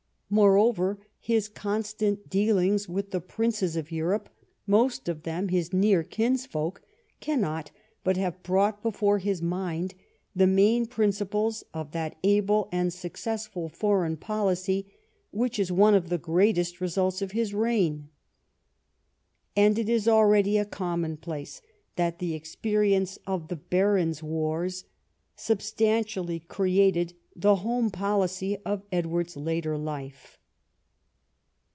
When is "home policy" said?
27.55-28.57